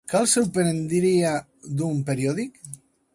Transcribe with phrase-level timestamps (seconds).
[0.11, 1.33] Què el sorprendria,
[1.83, 2.61] d'un periòdic?